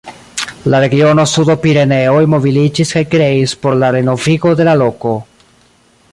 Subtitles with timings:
[0.73, 5.13] La Regiono Sudo-Pireneoj mobiliĝis kaj kreis por la renovigo de la loko.